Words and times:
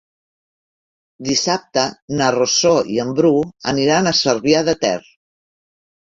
Dissabte 1.25 1.83
na 2.21 2.29
Rosó 2.35 2.71
i 2.93 2.97
en 3.03 3.11
Bru 3.19 3.31
aniran 3.73 4.09
a 4.09 4.15
Cervià 4.21 4.63
de 4.71 4.75
Ter. 4.87 4.95